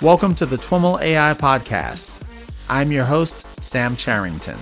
[0.00, 2.22] Welcome to the TWIML AI Podcast.
[2.70, 4.56] I'm your host, Sam Charrington.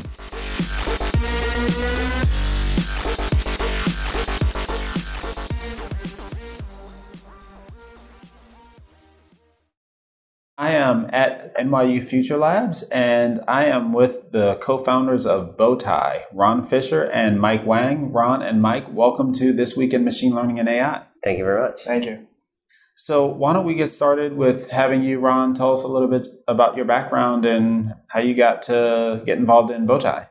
[10.56, 16.22] I am at NYU Future Labs and I am with the co founders of Bowtie,
[16.32, 18.10] Ron Fisher and Mike Wang.
[18.10, 21.02] Ron and Mike, welcome to This Week in Machine Learning and AI.
[21.22, 21.82] Thank you very much.
[21.82, 22.26] Thank you.
[22.98, 26.28] So, why don't we get started with having you, Ron, tell us a little bit
[26.48, 30.26] about your background and how you got to get involved in Bowtie?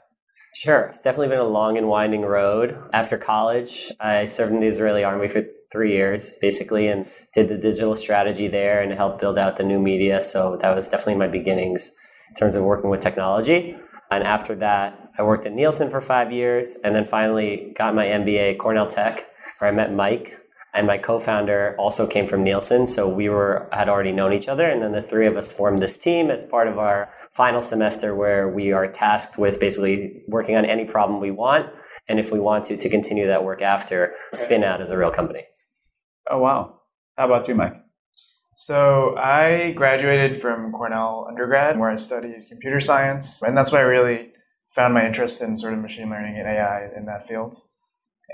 [0.55, 0.85] Sure.
[0.85, 2.75] It's definitely been a long and winding road.
[2.91, 7.57] After college, I served in the Israeli army for three years, basically, and did the
[7.57, 10.23] digital strategy there and helped build out the new media.
[10.23, 11.91] So that was definitely my beginnings
[12.29, 13.75] in terms of working with technology.
[14.09, 18.05] And after that, I worked at Nielsen for five years and then finally got my
[18.05, 19.27] MBA at Cornell Tech,
[19.59, 20.39] where I met Mike.
[20.75, 24.65] And my co-founder also came from Nielsen, so we were had already known each other.
[24.65, 28.13] And then the three of us formed this team as part of our final semester,
[28.13, 31.69] where we are tasked with basically working on any problem we want,
[32.09, 35.11] and if we want to, to continue that work after spin out as a real
[35.11, 35.43] company.
[36.29, 36.81] Oh wow!
[37.17, 37.81] How about you, Mike?
[38.53, 43.83] So I graduated from Cornell undergrad, where I studied computer science, and that's why I
[43.83, 44.33] really
[44.73, 47.61] found my interest in sort of machine learning and AI in that field.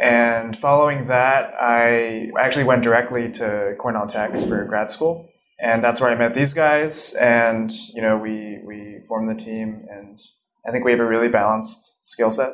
[0.01, 5.29] And following that, I actually went directly to Cornell Tech for grad school.
[5.59, 7.13] And that's where I met these guys.
[7.13, 9.85] And, you know, we, we formed the team.
[9.91, 10.19] And
[10.67, 12.53] I think we have a really balanced skill set.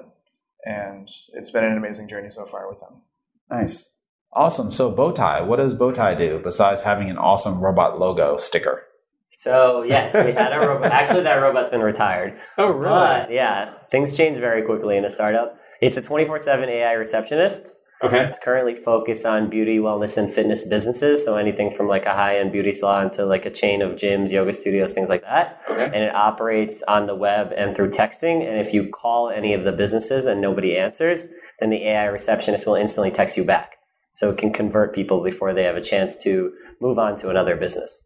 [0.66, 3.02] And it's been an amazing journey so far with them.
[3.50, 3.94] Nice.
[4.34, 4.70] Awesome.
[4.70, 8.84] So, Bowtie, what does Bowtie do besides having an awesome robot logo sticker?
[9.30, 10.92] So, yes, we had a robot.
[10.92, 12.39] Actually, that robot's been retired.
[12.58, 12.89] Oh, really?
[12.89, 15.59] But yeah, things change very quickly in a startup.
[15.81, 17.73] It's a 24 7 AI receptionist.
[18.03, 18.25] Okay.
[18.25, 21.25] It's currently focused on beauty, wellness, and fitness businesses.
[21.25, 24.31] So anything from like a high end beauty salon to like a chain of gyms,
[24.31, 25.62] yoga studios, things like that.
[25.68, 25.85] Okay.
[25.85, 28.47] And it operates on the web and through texting.
[28.47, 31.28] And if you call any of the businesses and nobody answers,
[31.59, 33.78] then the AI receptionist will instantly text you back.
[34.12, 37.56] So it can convert people before they have a chance to move on to another
[37.56, 38.00] business.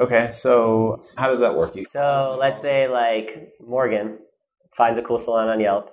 [0.00, 0.30] Okay.
[0.30, 1.76] So, how does that work?
[1.76, 4.18] You So let's say like Morgan
[4.76, 5.90] finds a cool salon on Yelp.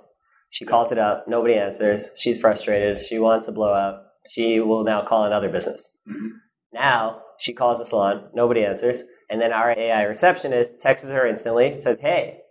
[0.50, 1.25] She calls it up.
[1.28, 2.09] Nobody answers.
[2.19, 3.00] She's frustrated.
[3.00, 4.07] She wants a blow up.
[4.34, 5.97] She will now call another business.
[6.09, 6.31] Mhm.
[6.73, 8.29] Now she calls the salon.
[8.34, 9.03] Nobody answers.
[9.29, 12.41] And then our AI receptionist texts her instantly, says, Hey,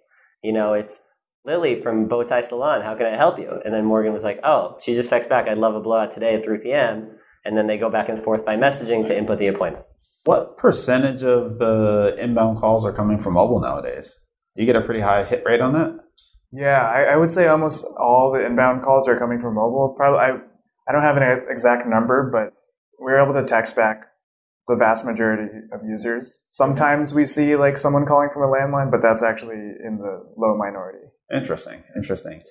[0.43, 1.00] you know, it's
[1.44, 2.81] Lily from Bowtie Salon.
[2.83, 3.60] How can I help you?
[3.65, 6.34] And then Morgan was like, Oh, she just texts back, I'd love a blowout today
[6.34, 7.19] at 3 p.m.
[7.44, 9.84] And then they go back and forth by messaging to input the appointment.
[10.25, 14.19] What percentage of the inbound calls are coming from mobile nowadays?
[14.55, 15.99] Do you get a pretty high hit rate on that?
[16.53, 19.95] Yeah, I, I would say almost all the inbound calls are coming from mobile.
[19.97, 20.31] Probably, I,
[20.89, 22.53] I don't have an exact number, but
[22.99, 24.07] we're able to text back
[24.69, 26.47] the vast majority of users.
[26.51, 30.57] Sometimes we see like someone calling from a landline, but that's actually in the low
[30.57, 31.07] minority.
[31.33, 31.83] Interesting.
[31.97, 32.43] Interesting.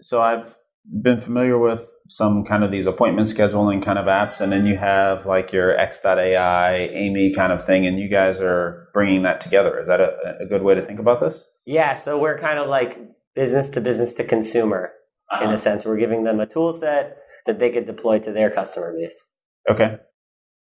[0.00, 0.56] So I've
[1.02, 4.76] been familiar with some kind of these appointment scheduling kind of apps, and then you
[4.76, 9.78] have like your X.AI, Amy kind of thing, and you guys are bringing that together.
[9.78, 11.48] Is that a, a good way to think about this?
[11.64, 12.98] Yeah, so we're kind of like
[13.34, 14.92] business to business to consumer
[15.40, 15.56] in a uh-huh.
[15.56, 15.84] sense.
[15.84, 19.24] We're giving them a tool set that they could deploy to their customer base.
[19.70, 19.96] Okay.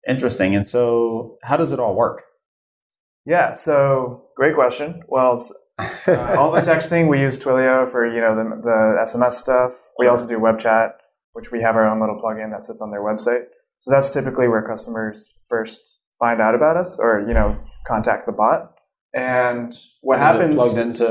[0.07, 0.55] Interesting.
[0.55, 2.23] And so, how does it all work?
[3.25, 5.03] Yeah, so great question.
[5.07, 5.53] Well, s-
[6.07, 9.73] uh, all the texting we use Twilio for you know the, the SMS stuff.
[9.97, 10.97] We also do web chat,
[11.33, 13.45] which we have our own little plugin that sits on their website.
[13.79, 17.57] So that's typically where customers first find out about us, or you know
[17.87, 18.73] contact the bot.
[19.13, 20.53] And what Is happens?
[20.53, 21.05] it plugged into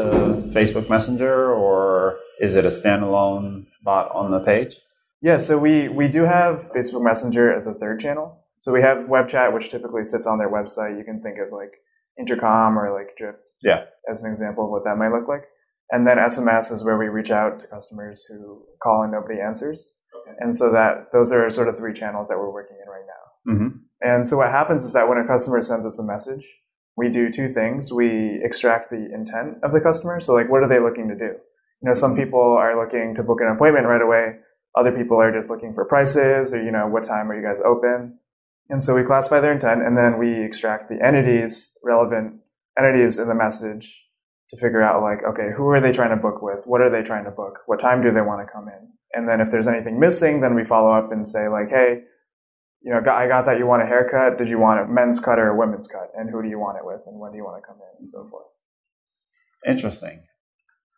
[0.52, 4.76] Facebook Messenger, or is it a standalone bot on the page?
[5.20, 8.44] Yeah, so we, we do have Facebook Messenger as a third channel.
[8.60, 10.96] So we have web chat, which typically sits on their website.
[10.96, 11.72] You can think of like
[12.18, 13.84] Intercom or like Drift Yeah.
[14.10, 15.44] as an example of what that might look like.
[15.90, 19.98] And then SMS is where we reach out to customers who call and nobody answers.
[20.14, 20.36] Okay.
[20.40, 23.52] And so that those are sort of three channels that we're working in right now.
[23.52, 23.76] Mm-hmm.
[24.02, 26.46] And so what happens is that when a customer sends us a message,
[26.96, 27.92] we do two things.
[27.92, 30.20] We extract the intent of the customer.
[30.20, 31.36] So like, what are they looking to do?
[31.80, 34.36] You know, some people are looking to book an appointment right away.
[34.76, 37.60] Other people are just looking for prices or, you know, what time are you guys
[37.60, 38.18] open?
[38.68, 42.40] And so we classify their intent and then we extract the entities, relevant
[42.78, 44.06] entities in the message
[44.50, 46.64] to figure out like, okay, who are they trying to book with?
[46.64, 47.58] What are they trying to book?
[47.66, 48.88] What time do they want to come in?
[49.12, 52.02] And then if there's anything missing, then we follow up and say like, hey,
[52.80, 54.38] you know, I got that you want a haircut.
[54.38, 56.10] Did you want a men's cut or a women's cut?
[56.14, 57.00] And who do you want it with?
[57.06, 57.98] And when do you want to come in?
[57.98, 58.46] And so forth.
[59.66, 60.22] Interesting.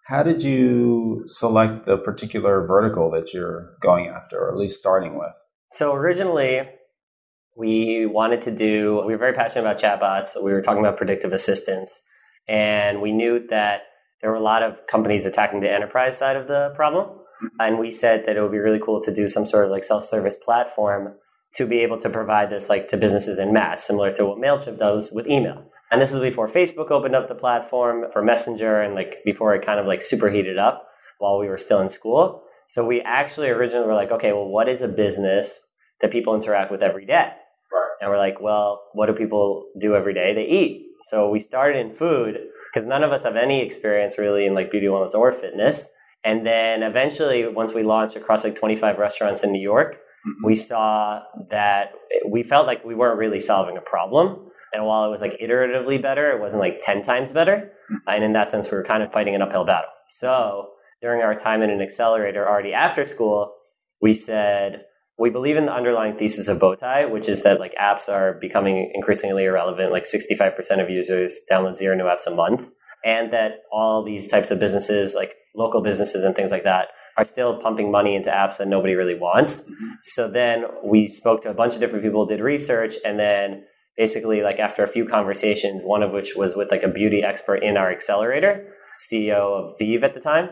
[0.07, 5.19] How did you select the particular vertical that you're going after, or at least starting
[5.19, 5.33] with?
[5.71, 6.63] So originally,
[7.57, 10.41] we wanted to do, we were very passionate about chatbots.
[10.43, 12.01] We were talking about predictive assistance.
[12.49, 13.83] And we knew that
[14.21, 17.19] there were a lot of companies attacking the enterprise side of the problem.
[17.59, 19.85] And we said that it would be really cool to do some sort of like
[19.85, 21.15] self service platform
[21.55, 24.79] to be able to provide this like to businesses in mass, similar to what MailChimp
[24.79, 25.65] does with email.
[25.91, 29.65] And this was before Facebook opened up the platform for Messenger and like before it
[29.65, 30.87] kind of like superheated up
[31.19, 32.43] while we were still in school.
[32.67, 35.61] So we actually originally were like, okay, well, what is a business
[36.01, 37.33] that people interact with every day?
[38.01, 40.35] And we're like, well, what do people do every day?
[40.35, 40.87] They eat.
[41.03, 42.39] So we started in food
[42.73, 45.89] because none of us have any experience really in like beauty, wellness, or fitness.
[46.25, 50.47] And then eventually, once we launched across like 25 restaurants in New York, mm-hmm.
[50.47, 51.93] we saw that
[52.29, 54.47] we felt like we weren't really solving a problem.
[54.73, 57.73] And while it was like iteratively better, it wasn't like 10 times better.
[57.91, 58.09] Mm-hmm.
[58.09, 59.91] And in that sense, we were kind of fighting an uphill battle.
[60.07, 60.71] So
[61.01, 63.55] during our time in an accelerator already after school,
[64.01, 64.85] we said,
[65.21, 68.91] we believe in the underlying thesis of Bowtie, which is that like apps are becoming
[68.95, 69.93] increasingly irrelevant.
[69.93, 72.71] Like 65% of users download zero new apps a month.
[73.05, 76.89] And that all these types of businesses, like local businesses and things like that,
[77.19, 79.61] are still pumping money into apps that nobody really wants.
[79.61, 79.89] Mm-hmm.
[80.01, 83.65] So then we spoke to a bunch of different people, did research, and then
[83.99, 87.57] basically like after a few conversations, one of which was with like a beauty expert
[87.57, 88.73] in our accelerator,
[89.13, 90.51] CEO of Vive at the time,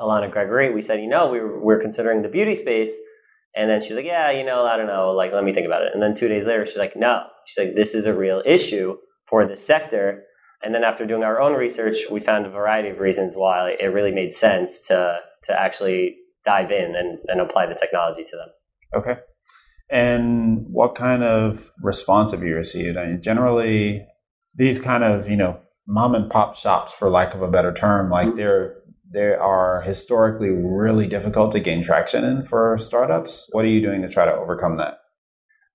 [0.00, 2.96] Alana Gregory, we said, you know, we were, we're considering the beauty space
[3.56, 5.12] and then she's like, yeah, you know, I don't know.
[5.12, 5.92] Like, let me think about it.
[5.94, 7.24] And then two days later, she's like, no.
[7.46, 10.24] She's like, this is a real issue for the sector.
[10.62, 13.86] And then after doing our own research, we found a variety of reasons why it
[13.86, 18.48] really made sense to, to actually dive in and, and apply the technology to them.
[18.94, 19.20] Okay.
[19.88, 22.98] And what kind of response have you received?
[22.98, 24.06] I mean, generally,
[24.54, 28.10] these kind of, you know, mom and pop shops, for lack of a better term,
[28.10, 28.36] like mm-hmm.
[28.36, 28.76] they're
[29.12, 33.48] they are historically really difficult to gain traction in for startups.
[33.52, 34.98] What are you doing to try to overcome that?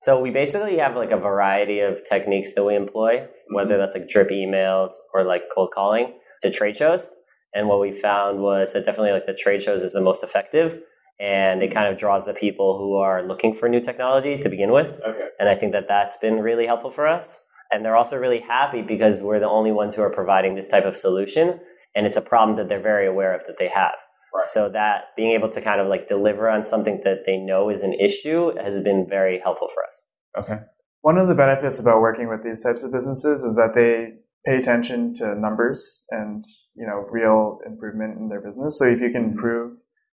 [0.01, 3.79] So we basically have like a variety of techniques that we employ, whether mm-hmm.
[3.79, 7.09] that's like drip emails or like cold calling to trade shows.
[7.53, 10.79] And what we found was that definitely like the trade shows is the most effective
[11.19, 14.71] and it kind of draws the people who are looking for new technology to begin
[14.71, 14.99] with.
[15.05, 15.27] Okay.
[15.39, 17.43] And I think that that's been really helpful for us.
[17.71, 20.83] And they're also really happy because we're the only ones who are providing this type
[20.83, 21.59] of solution
[21.95, 23.95] and it's a problem that they're very aware of that they have.
[24.33, 24.45] Right.
[24.45, 27.81] So that being able to kind of like deliver on something that they know is
[27.81, 30.03] an issue has been very helpful for us.
[30.37, 30.61] Okay.
[31.01, 34.13] One of the benefits about working with these types of businesses is that they
[34.45, 36.43] pay attention to numbers and,
[36.75, 38.79] you know, real improvement in their business.
[38.79, 39.39] So if you can mm-hmm.
[39.39, 39.77] prove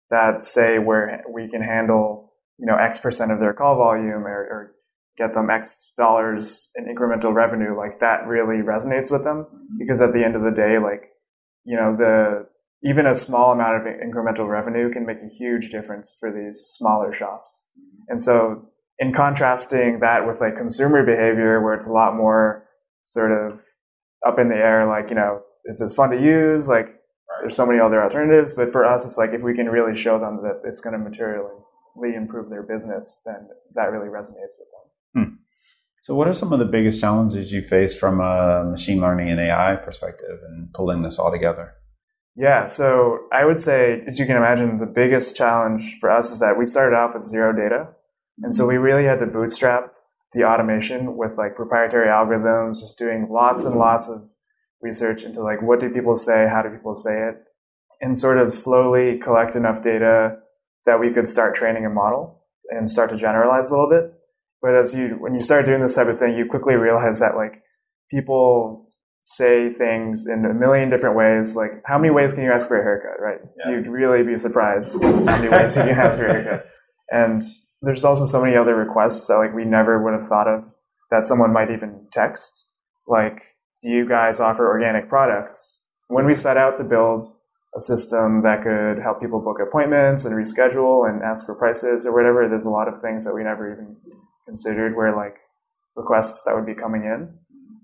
[0.10, 4.42] that, say, where we can handle, you know, X percent of their call volume or,
[4.42, 4.76] or
[5.18, 9.78] get them X dollars in incremental revenue, like that really resonates with them mm-hmm.
[9.80, 11.11] because at the end of the day, like
[11.66, 12.48] you know, the
[12.84, 17.14] even a small amount of incremental revenue can make a huge difference for these smaller
[17.14, 17.70] shops.
[18.08, 22.68] And so in contrasting that with like consumer behavior where it's a lot more
[23.04, 23.62] sort of
[24.26, 26.68] up in the air, like, you know, is this fun to use?
[26.68, 26.88] Like
[27.42, 28.54] there's so many other alternatives.
[28.54, 31.00] But for us, it's like if we can really show them that it's going to
[31.00, 31.54] materially
[32.16, 34.71] improve their business, then that really resonates with.
[36.02, 39.40] So, what are some of the biggest challenges you face from a machine learning and
[39.40, 41.74] AI perspective in pulling this all together?
[42.36, 46.40] Yeah, so I would say, as you can imagine, the biggest challenge for us is
[46.40, 47.90] that we started off with zero data.
[48.42, 48.70] And so mm-hmm.
[48.70, 49.94] we really had to bootstrap
[50.34, 53.82] the automation with like proprietary algorithms, just doing lots and mm-hmm.
[53.82, 54.28] lots of
[54.82, 57.36] research into like what do people say, how do people say it,
[58.02, 60.38] and sort of slowly collect enough data
[60.86, 64.14] that we could start training a model and start to generalize a little bit.
[64.62, 67.36] But as you, when you start doing this type of thing, you quickly realize that
[67.36, 67.64] like
[68.10, 68.88] people
[69.24, 71.56] say things in a million different ways.
[71.56, 73.40] Like, how many ways can you ask for a haircut, right?
[73.58, 73.72] Yeah.
[73.72, 76.66] You'd really be surprised how many ways you can ask for a haircut.
[77.14, 77.42] And
[77.82, 80.64] there's also so many other requests that like we never would have thought of
[81.10, 82.68] that someone might even text.
[83.06, 83.42] Like,
[83.84, 85.86] do you guys offer organic products?
[86.08, 87.26] When we set out to build
[87.76, 92.14] a system that could help people book appointments and reschedule and ask for prices or
[92.14, 93.98] whatever, there's a lot of things that we never even
[94.52, 95.38] considered where like
[95.96, 97.34] requests that would be coming in.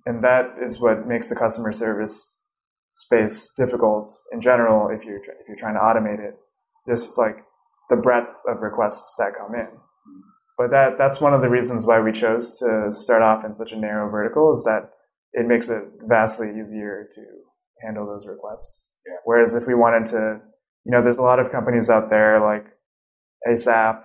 [0.05, 2.41] And that is what makes the customer service
[2.93, 6.35] space difficult in general if you're, if you're trying to automate it.
[6.85, 7.37] Just like
[7.89, 9.69] the breadth of requests that come in.
[10.57, 13.71] But that, that's one of the reasons why we chose to start off in such
[13.71, 14.89] a narrow vertical is that
[15.31, 17.21] it makes it vastly easier to
[17.81, 18.93] handle those requests.
[19.05, 19.19] Yeah.
[19.23, 20.41] Whereas if we wanted to,
[20.83, 22.65] you know, there's a lot of companies out there like
[23.47, 24.01] ASAPP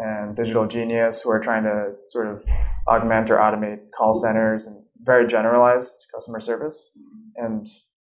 [0.00, 2.42] and Digital Genius who are trying to sort of
[2.88, 6.90] augment or automate call centers and very generalized customer service.
[7.36, 7.66] And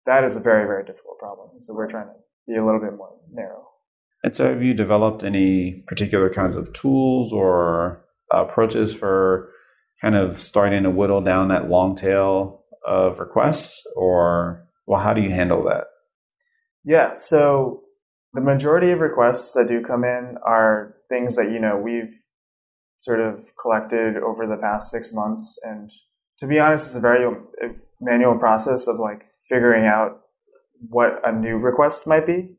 [0.07, 1.51] that is a very, very difficult problem.
[1.53, 2.15] And so we're trying to
[2.47, 3.69] be a little bit more narrow.
[4.23, 9.51] And so have you developed any particular kinds of tools or approaches for
[10.01, 15.23] kind of starting to whittle down that long tail of requests or well how do
[15.23, 15.85] you handle that
[16.85, 17.84] yeah so
[18.35, 22.13] the majority of requests that do come in are things that you know we've
[22.99, 25.59] sort of collected over the past six months.
[25.63, 25.91] And
[26.39, 27.69] to be honest it's a very uh,
[28.01, 30.23] manual process of like figuring out
[30.89, 32.57] what a new request might be.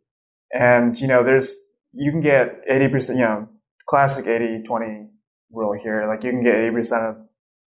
[0.54, 1.56] And you know there's
[1.92, 3.50] you can get 80% you know
[3.90, 5.08] classic 80 20
[5.52, 6.08] rule here.
[6.08, 7.16] Like you can get 80% of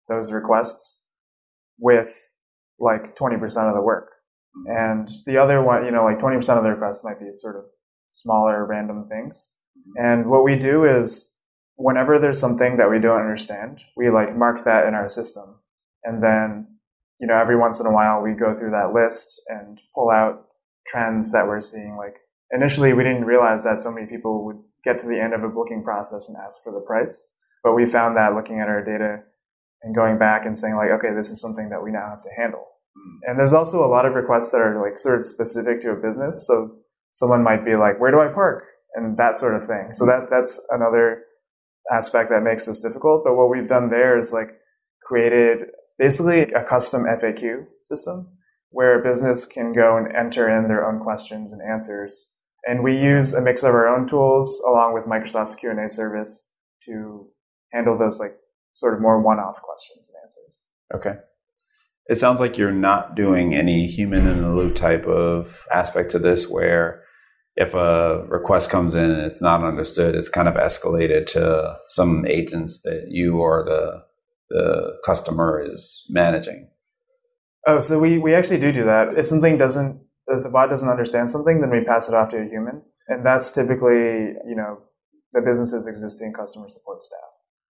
[0.08, 1.04] those requests
[1.78, 2.08] with
[2.78, 4.10] like 20% of the work.
[4.56, 4.70] Mm-hmm.
[4.70, 7.64] And the other one, you know, like 20% of the requests might be sort of
[8.22, 9.54] smaller random things.
[9.96, 11.34] And what we do is
[11.76, 15.56] whenever there's something that we don't understand, we like mark that in our system.
[16.04, 16.66] And then,
[17.20, 20.46] you know, every once in a while we go through that list and pull out
[20.86, 21.96] trends that we're seeing.
[21.96, 22.16] Like
[22.50, 25.48] initially we didn't realize that so many people would get to the end of a
[25.48, 27.32] booking process and ask for the price.
[27.62, 29.22] But we found that looking at our data
[29.82, 32.30] and going back and saying like, okay, this is something that we now have to
[32.36, 32.66] handle.
[32.96, 33.30] Mm.
[33.30, 35.96] And there's also a lot of requests that are like sort of specific to a
[35.96, 36.46] business.
[36.46, 36.76] So
[37.18, 38.64] someone might be like, where do I park?
[38.94, 39.90] And that sort of thing.
[39.92, 41.24] So that, that's another
[41.92, 43.22] aspect that makes this difficult.
[43.24, 44.50] But what we've done there is like
[45.02, 45.66] created
[45.98, 48.28] basically a custom FAQ system
[48.70, 52.36] where a business can go and enter in their own questions and answers.
[52.64, 56.50] And we use a mix of our own tools along with Microsoft's Q&A service
[56.84, 57.26] to
[57.72, 58.36] handle those like
[58.74, 60.66] sort of more one-off questions and answers.
[60.94, 61.20] Okay.
[62.08, 66.18] It sounds like you're not doing any human in the loop type of aspect to
[66.18, 67.02] this where
[67.60, 72.24] if a request comes in and it's not understood, it's kind of escalated to some
[72.26, 74.06] agents that you or the
[74.48, 76.70] the customer is managing.
[77.66, 79.12] Oh, so we, we actually do do that.
[79.12, 82.38] If something doesn't, if the bot doesn't understand something, then we pass it off to
[82.38, 82.80] a human.
[83.08, 84.78] And that's typically, you know,
[85.32, 87.20] the business's existing customer support staff.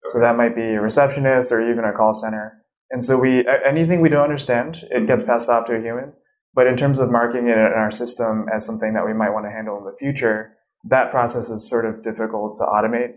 [0.08, 2.64] So that might be a receptionist or even a call center.
[2.90, 6.12] And so we, anything we don't understand, it gets passed off to a human.
[6.54, 9.46] But in terms of marking it in our system as something that we might want
[9.46, 13.14] to handle in the future, that process is sort of difficult to automate.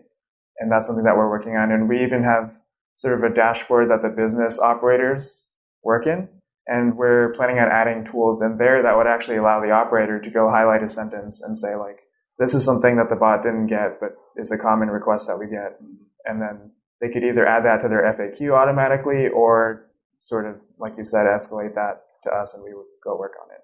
[0.60, 1.72] And that's something that we're working on.
[1.72, 2.60] And we even have
[2.96, 5.48] sort of a dashboard that the business operators
[5.84, 6.30] work in.
[6.68, 10.30] And we're planning on adding tools in there that would actually allow the operator to
[10.30, 12.02] go highlight a sentence and say like,
[12.38, 15.48] this is something that the bot didn't get, but is a common request that we
[15.48, 15.80] get.
[16.26, 20.94] And then they could either add that to their FAQ automatically or sort of, like
[20.98, 23.62] you said, escalate that to us and we would go work on it.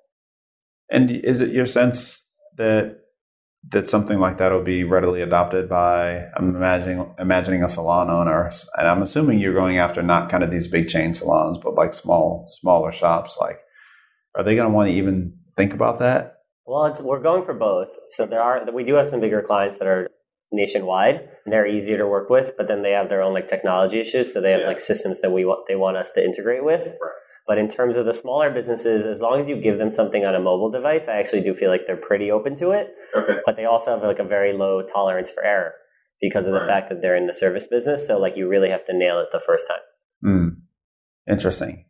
[0.90, 2.26] And is it your sense
[2.58, 3.00] that
[3.70, 8.50] that something like that will be readily adopted by I'm imagining imagining a salon owner
[8.78, 11.94] and I'm assuming you're going after not kind of these big chain salons but like
[11.94, 13.60] small smaller shops like
[14.36, 16.36] are they going to want to even think about that?
[16.66, 17.90] Well, we're going for both.
[18.06, 20.08] So there are we do have some bigger clients that are
[20.52, 21.28] nationwide.
[21.44, 24.32] And they're easier to work with, but then they have their own like technology issues.
[24.34, 24.68] So they have yeah.
[24.68, 26.86] like systems that we want they want us to integrate with.
[26.86, 27.12] Right.
[27.48, 30.36] But in terms of the smaller businesses, as long as you give them something on
[30.36, 32.94] a mobile device, I actually do feel like they're pretty open to it.
[33.16, 33.40] Okay.
[33.46, 35.74] But they also have like a very low tolerance for error
[36.22, 38.06] because of the fact that they're in the service business.
[38.06, 39.80] So like you really have to nail it the first time.
[40.26, 40.56] Mm.
[41.32, 41.86] Interesting.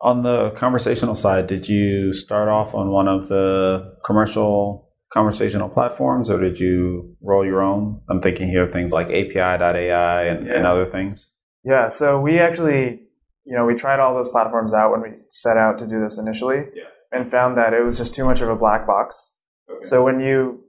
[0.00, 6.30] On the conversational side, did you start off on one of the commercial conversational platforms
[6.30, 8.00] or did you roll your own?
[8.08, 10.54] I'm thinking here of things like API.ai and, yeah.
[10.54, 11.32] and other things.
[11.64, 13.07] Yeah, so we actually,
[13.48, 16.18] you know, we tried all those platforms out when we set out to do this
[16.18, 16.84] initially yeah.
[17.12, 19.38] and found that it was just too much of a black box.
[19.70, 19.78] Okay.
[19.84, 20.64] So when you,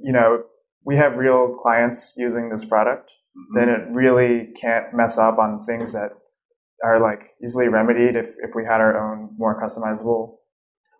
[0.00, 0.44] you know,
[0.84, 3.58] we have real clients using this product, mm-hmm.
[3.58, 6.10] then it really can't mess up on things that
[6.84, 10.36] are like easily remedied if, if we had our own more customizable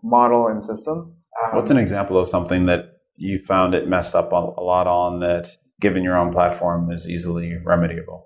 [0.02, 1.14] model and system.
[1.44, 5.20] Um, What's an example of something that you found it messed up a lot on
[5.20, 5.46] that,
[5.80, 8.22] given your own platform, is easily remediable?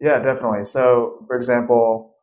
[0.00, 0.62] Yeah, definitely.
[0.62, 2.14] So, for example,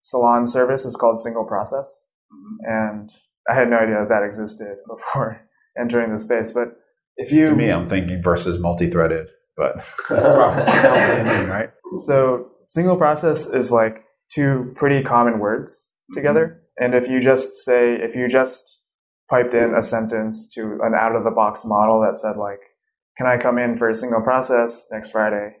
[0.00, 2.56] salon service is called single process, mm-hmm.
[2.64, 3.10] and
[3.48, 5.40] I had no idea that that existed before
[5.78, 6.52] entering the space.
[6.52, 6.68] But
[7.16, 9.76] if you to me, I'm thinking versus multi-threaded, but
[10.08, 11.70] that's probably right?
[11.98, 16.84] So, single process is like two pretty common words together, mm-hmm.
[16.84, 18.80] and if you just say if you just
[19.30, 22.60] piped in a sentence to an out of the box model that said like,
[23.16, 25.56] can I come in for a single process next Friday?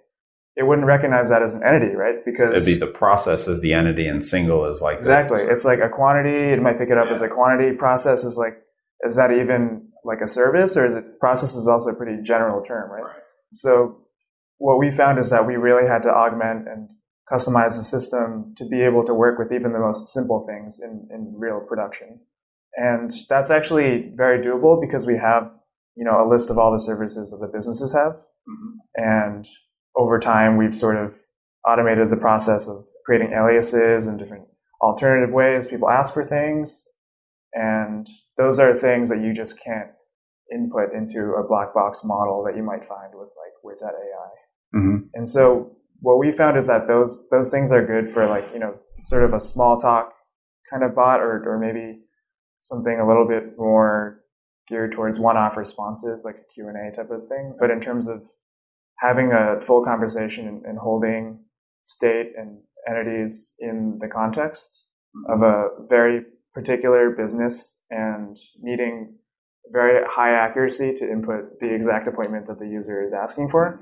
[0.60, 2.22] It wouldn't recognize that as an entity, right?
[2.22, 5.40] Because it'd be the process as the entity and single is like exactly.
[5.40, 6.52] It's like a quantity.
[6.52, 7.12] It might pick it up yeah.
[7.12, 7.74] as a quantity.
[7.74, 8.58] Process is like,
[9.00, 12.60] is that even like a service or is it process is also a pretty general
[12.60, 13.02] term, right?
[13.02, 13.22] right.
[13.54, 14.02] So
[14.58, 16.90] what we found is that we really had to augment and
[17.32, 21.08] customize the system to be able to work with even the most simple things in,
[21.10, 22.20] in real production.
[22.76, 25.50] And that's actually very doable because we have,
[25.96, 28.12] you know, a list of all the services that the businesses have.
[28.46, 28.76] Mm-hmm.
[28.96, 29.48] And
[29.96, 31.14] over time, we've sort of
[31.66, 34.44] automated the process of creating aliases and different
[34.82, 36.88] alternative ways people ask for things.
[37.52, 38.06] And
[38.36, 39.88] those are things that you just can't
[40.52, 44.78] input into a black box model that you might find with like Wit.ai.
[44.78, 44.96] Mm-hmm.
[45.14, 48.58] And so what we found is that those those things are good for like, you
[48.58, 50.12] know, sort of a small talk
[50.70, 52.00] kind of bot or or maybe
[52.60, 54.20] something a little bit more
[54.68, 57.56] geared towards one-off responses like a Q&A type of thing.
[57.58, 58.24] But in terms of
[59.00, 61.40] having a full conversation and, holding
[61.84, 64.86] state and entities in the context
[65.28, 66.22] of a very
[66.54, 69.14] particular business and needing
[69.72, 73.80] very high accuracy to input the exact appointment that the user is asking for,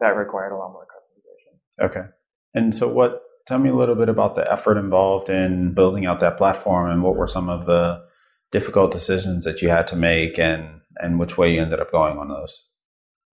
[0.00, 1.84] that required a lot more customization.
[1.84, 2.08] Okay.
[2.54, 6.20] And so what tell me a little bit about the effort involved in building out
[6.20, 8.02] that platform and what were some of the
[8.50, 12.18] difficult decisions that you had to make and and which way you ended up going
[12.18, 12.67] on those?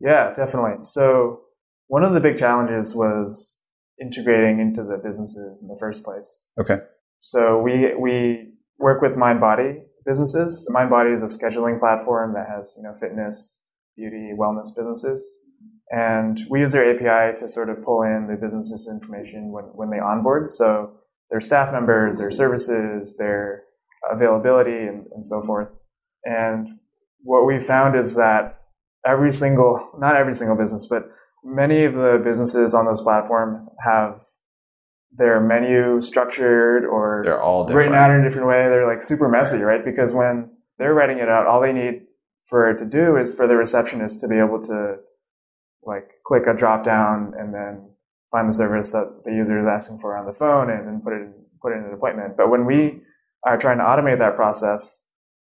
[0.05, 0.81] Yeah, definitely.
[0.81, 1.41] So
[1.87, 3.63] one of the big challenges was
[3.99, 6.51] integrating into the businesses in the first place.
[6.59, 6.77] Okay.
[7.19, 10.71] So we we work with MindBody businesses.
[10.73, 13.63] MindBody is a scheduling platform that has you know fitness,
[13.97, 15.39] beauty, wellness businesses,
[15.89, 19.89] and we use their API to sort of pull in the business's information when when
[19.89, 20.51] they onboard.
[20.51, 20.91] So
[21.31, 23.63] their staff members, their services, their
[24.11, 25.73] availability, and, and so forth.
[26.23, 26.79] And
[27.23, 28.61] what we found is that
[29.05, 31.03] every single, not every single business, but
[31.43, 34.21] many of the businesses on those platforms have
[35.17, 37.91] their menu structured or They're all different.
[37.91, 38.67] written out in a different way.
[38.67, 39.83] They're like super messy, right?
[39.85, 42.01] Because when they're writing it out, all they need
[42.47, 44.97] for it to do is for the receptionist to be able to
[45.83, 47.89] like click a drop down and then
[48.31, 51.13] find the service that the user is asking for on the phone and then put
[51.13, 52.35] it in, put it in an appointment.
[52.35, 53.01] But when we
[53.45, 55.03] are trying to automate that process,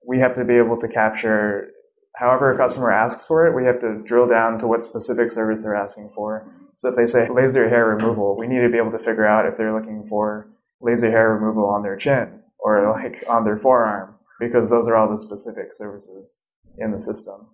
[0.06, 1.70] we have to be able to capture
[2.16, 5.64] however a customer asks for it, we have to drill down to what specific service
[5.64, 6.48] they're asking for.
[6.76, 9.46] So if they say laser hair removal, we need to be able to figure out
[9.46, 10.50] if they're looking for
[10.82, 15.10] laser hair removal on their chin or like on their forearm, because those are all
[15.10, 16.44] the specific services
[16.78, 17.48] in the system.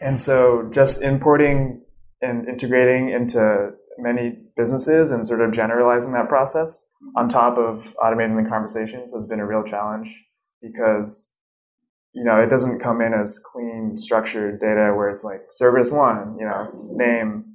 [0.00, 1.82] And so just importing
[2.20, 6.84] and integrating into many businesses and sort of generalizing that process
[7.16, 10.24] on top of automating the conversations has been a real challenge
[10.62, 11.32] because
[12.18, 16.36] you know, it doesn't come in as clean, structured data where it's like service one,
[16.36, 17.54] you know, name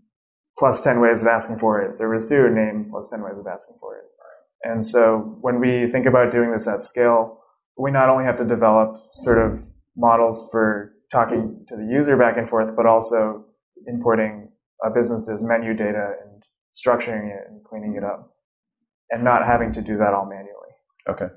[0.57, 1.97] plus 10 ways of asking for it.
[1.97, 4.05] Service two, name plus 10 ways of asking for it.
[4.63, 7.41] And so when we think about doing this at scale,
[7.77, 9.61] we not only have to develop sort of
[9.97, 13.43] models for talking to the user back and forth, but also
[13.85, 14.49] importing
[14.85, 18.31] a business's menu data and structuring it and cleaning it up
[19.09, 20.71] and not having to do that all manually.
[21.09, 21.27] Okay.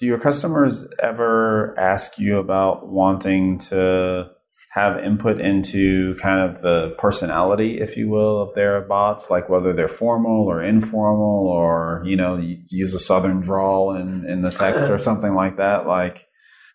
[0.00, 4.30] Do your customers ever ask you about wanting to
[4.70, 9.74] have input into kind of the personality, if you will, of their bots, like whether
[9.74, 14.50] they're formal or informal, or you know, you use a southern drawl in in the
[14.50, 15.86] text or something like that?
[15.86, 16.26] Like,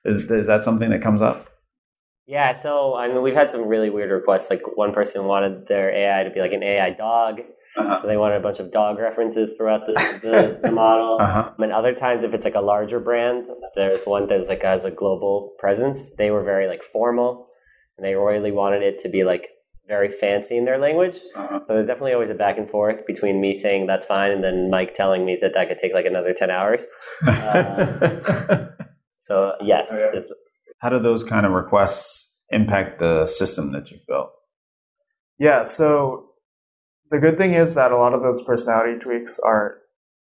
[0.04, 1.50] is is that something that comes up?
[2.28, 4.52] Yeah, so I mean, we've had some really weird requests.
[4.52, 7.42] Like one person wanted their AI to be like an AI dog,
[7.78, 8.02] Uh-huh.
[8.02, 11.18] so they wanted a bunch of dog references throughout this, the, the model.
[11.26, 11.52] Uh-huh.
[11.60, 14.92] And other times, if it's like a larger brand, there's one that's like has a
[14.92, 16.10] global presence.
[16.18, 17.48] They were very like formal,
[17.98, 19.48] and they really wanted it to be like
[19.88, 21.18] very fancy in their language.
[21.36, 21.60] Uh-huh.
[21.68, 24.70] So there's definitely always a back and forth between me saying that's fine and then
[24.70, 26.86] Mike telling me that that could take like another ten hours.
[27.26, 28.68] Uh,
[29.26, 30.22] So yes, Oh, yeah.
[30.80, 34.30] How do those kind of requests impact the system that you've built?
[35.40, 36.25] Yeah, so
[37.10, 39.78] the good thing is that a lot of those personality tweaks are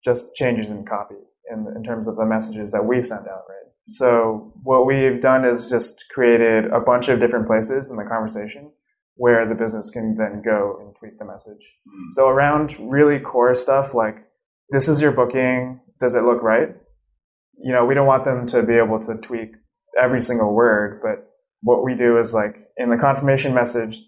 [0.04, 1.16] just changes in copy
[1.50, 3.72] in, in terms of the messages that we send out, right?
[3.88, 8.70] So what we've done is just created a bunch of different places in the conversation
[9.16, 11.76] where the business can then go and tweak the message.
[11.86, 12.10] Hmm.
[12.12, 14.16] So around really core stuff like,
[14.70, 16.68] this is your booking, does it look right?
[17.62, 19.56] You know, we don't want them to be able to tweak
[20.00, 21.28] every single word, but
[21.62, 24.00] what we do is like in the confirmation message,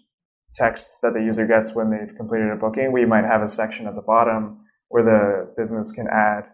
[0.55, 3.87] text that the user gets when they've completed a booking, we might have a section
[3.87, 6.45] at the bottom where the business can add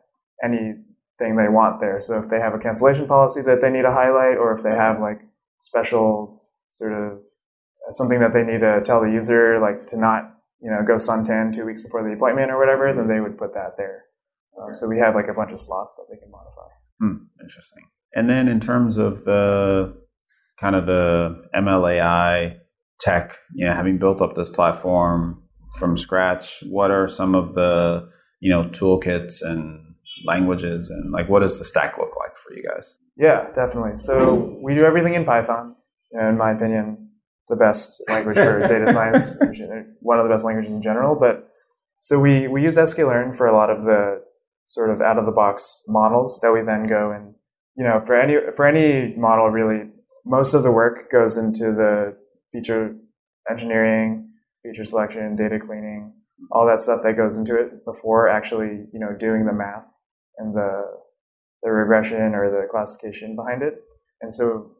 [0.43, 1.99] anything they want there.
[1.99, 4.71] So if they have a cancellation policy that they need to highlight, or if they
[4.71, 5.21] have like
[5.57, 7.19] special sort of
[7.91, 11.53] something that they need to tell the user, like to not, you know, go suntan
[11.53, 14.05] two weeks before the appointment or whatever, then they would put that there.
[14.61, 16.69] Um, so we have like a bunch of slots that they can modify.
[16.99, 17.83] Hmm, interesting.
[18.15, 20.01] And then in terms of the
[20.57, 22.59] kind of the MLAI
[22.99, 25.41] tech, you know, having built up this platform
[25.77, 28.09] from scratch, what are some of the,
[28.39, 32.63] you know, toolkits and languages and like what does the stack look like for you
[32.63, 32.97] guys?
[33.17, 33.95] Yeah, definitely.
[33.95, 35.75] So we do everything in Python.
[36.11, 37.09] In my opinion,
[37.47, 39.45] the best language for data science, uh,
[40.01, 41.15] one of the best languages in general.
[41.15, 41.49] But
[41.99, 44.21] So we, we use sklearn for a lot of the
[44.65, 47.33] sort of out of the box models that we then go and,
[47.75, 49.89] you know, for any, for any model really,
[50.25, 52.15] most of the work goes into the
[52.51, 52.95] feature
[53.49, 54.29] engineering,
[54.63, 56.13] feature selection, data cleaning,
[56.51, 59.87] all that stuff that goes into it before actually, you know, doing the math
[60.37, 60.83] and the,
[61.63, 63.75] the regression or the classification behind it.
[64.21, 64.71] And so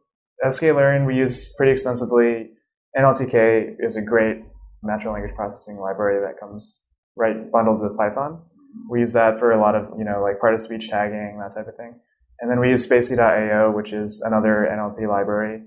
[0.46, 2.52] sklearn we use pretty extensively.
[2.98, 4.44] NLTK is a great
[4.84, 6.84] natural language processing library that comes
[7.16, 8.42] right bundled with Python.
[8.90, 11.54] We use that for a lot of, you know, like part of speech tagging, that
[11.54, 12.00] type of thing.
[12.40, 15.62] And then we use spaCy.io, which is another NLP library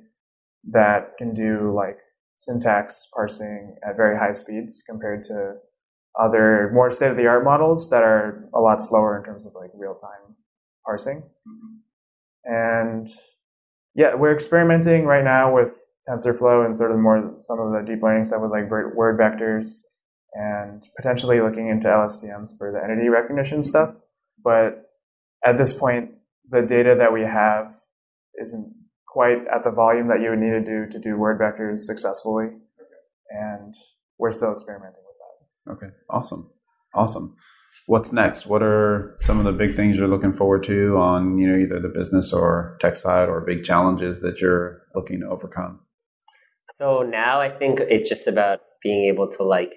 [0.70, 1.98] that can do like
[2.36, 5.54] syntax parsing at very high speeds compared to
[6.20, 9.54] other more state of the art models that are a lot slower in terms of
[9.54, 10.36] like real time
[10.84, 11.22] parsing.
[11.48, 11.72] Mm-hmm.
[12.44, 13.08] And
[13.94, 15.74] yeah, we're experimenting right now with
[16.08, 19.82] TensorFlow and sort of more some of the deep learning stuff with like word vectors
[20.34, 23.94] and potentially looking into LSTMs for the entity recognition stuff.
[24.42, 24.86] But
[25.44, 26.10] at this point,
[26.48, 27.72] the data that we have
[28.40, 28.74] isn't
[29.12, 32.46] quite at the volume that you would need to do to do word vectors successfully.
[33.28, 33.74] And
[34.18, 35.72] we're still experimenting with that.
[35.72, 36.50] Okay, awesome.
[36.94, 37.36] Awesome.
[37.86, 38.46] What's next?
[38.46, 41.78] What are some of the big things you're looking forward to on, you know, either
[41.78, 45.80] the business or tech side or big challenges that you're looking to overcome?
[46.76, 49.74] So now I think it's just about being able to like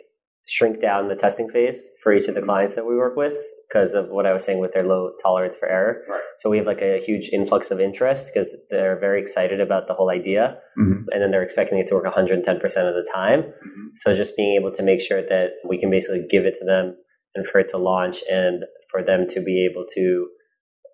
[0.48, 3.36] shrink down the testing phase for each of the clients that we work with
[3.68, 6.04] because of what I was saying with their low tolerance for error.
[6.08, 6.22] Right.
[6.38, 9.96] So we have like a huge influx of interest because they're very excited about the
[9.96, 11.06] whole idea mm-hmm.
[11.12, 13.42] and then they're expecting it to work 110% of the time.
[13.42, 13.88] Mm-hmm.
[13.96, 16.96] So just being able to make sure that we can basically give it to them
[17.34, 20.30] and for it to launch and for them to be able to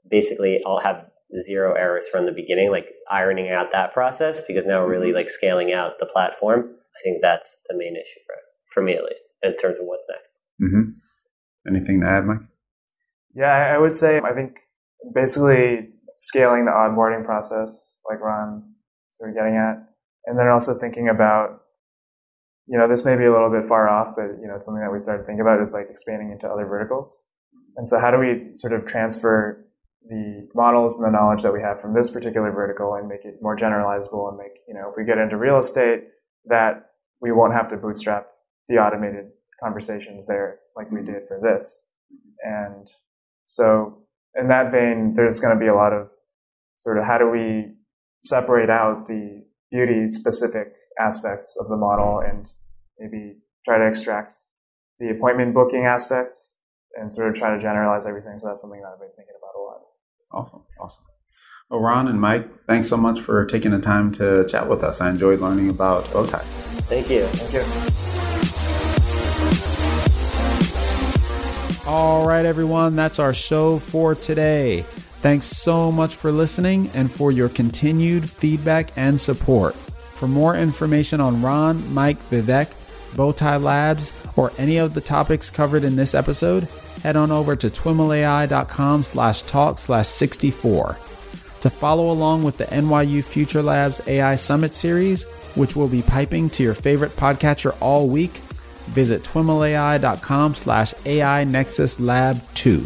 [0.09, 4.81] basically all have zero errors from the beginning, like ironing out that process because now
[4.81, 5.17] we're really mm-hmm.
[5.17, 6.69] like scaling out the platform.
[6.95, 8.35] I think that's the main issue for
[8.71, 10.31] for me at least in terms of what's next.
[10.61, 10.91] Mm-hmm.
[11.67, 12.39] Anything to add, Mike?
[13.35, 14.57] Yeah, I would say I think
[15.13, 18.63] basically scaling the onboarding process, like Ron
[19.09, 19.77] sort of getting at,
[20.25, 21.61] and then also thinking about,
[22.67, 24.83] you know, this may be a little bit far off, but you know, it's something
[24.83, 27.23] that we started to think about is like expanding into other verticals.
[27.77, 29.65] And so, how do we sort of transfer
[30.07, 33.35] the models and the knowledge that we have from this particular vertical and make it
[33.41, 36.05] more generalizable and make, you know, if we get into real estate,
[36.45, 38.27] that we won't have to bootstrap
[38.67, 39.25] the automated
[39.63, 41.87] conversations there like we did for this.
[42.43, 42.87] And
[43.45, 44.03] so
[44.35, 46.09] in that vein, there's going to be a lot of
[46.77, 47.73] sort of how do we
[48.23, 52.51] separate out the beauty specific aspects of the model and
[52.99, 54.35] maybe try to extract
[54.99, 56.55] the appointment booking aspects
[56.97, 58.37] and sort of try to generalize everything.
[58.37, 59.81] So that's something that I've been thinking about a lot.
[60.31, 60.63] Awesome.
[60.79, 61.05] Awesome.
[61.69, 64.99] Well, Ron and Mike, thanks so much for taking the time to chat with us.
[64.99, 66.41] I enjoyed learning about Bowtie.
[66.89, 67.25] Thank you.
[67.27, 67.53] Thank
[68.15, 68.20] you.
[71.91, 74.83] All right, everyone, that's our show for today.
[75.19, 79.75] Thanks so much for listening and for your continued feedback and support.
[79.75, 82.67] For more information on Ron, Mike, Vivek,
[83.17, 86.69] Bowtie Labs, or any of the topics covered in this episode,
[87.03, 90.97] head on over to twimlai.com slash talk slash 64.
[91.59, 95.25] To follow along with the NYU Future Labs AI Summit series,
[95.55, 98.39] which will be piping to your favorite podcatcher all week,
[98.87, 102.85] visit twimlai.com slash AI Nexus Lab 2.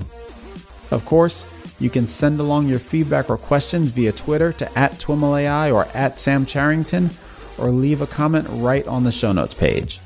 [0.91, 1.45] Of course,
[1.79, 6.19] you can send along your feedback or questions via Twitter to at TwimlAI or at
[6.19, 7.09] Sam Charrington,
[7.57, 9.99] or leave a comment right on the show notes page.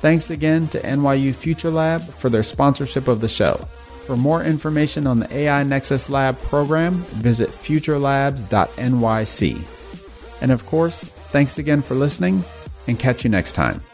[0.00, 3.56] Thanks again to NYU Future Lab for their sponsorship of the show.
[4.06, 9.64] For more information on the AI Nexus Lab program, visit futurelabs.nyc.
[10.40, 12.44] And of course, thanks again for listening,
[12.86, 13.87] and catch you next time.